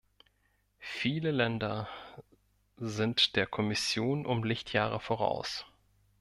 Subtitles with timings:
[0.79, 1.87] Viele Länder
[2.77, 5.63] sind der Kommission um Lichtjahre voraus.